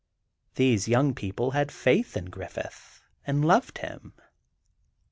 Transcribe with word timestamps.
Those 0.55 0.87
young 0.87 1.13
people 1.13 1.51
had 1.51 1.71
faith 1.71 2.17
in 2.17 2.31
Griffith, 2.31 3.03
and 3.27 3.45
loved 3.45 3.77
him. 3.77 4.13